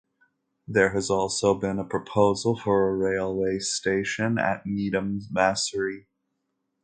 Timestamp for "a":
1.77-1.83, 2.89-2.95